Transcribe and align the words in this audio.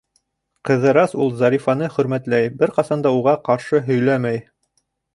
Ҡыҙырас 0.69 1.13
ул 1.25 1.29
Зари-фаны 1.43 1.91
хөрмәтләй, 1.97 2.49
бер 2.63 2.75
ҡасан 2.81 3.07
да 3.07 3.15
уға 3.21 3.39
ҡаршы 3.51 3.87
һөйләмәй. 3.93 4.47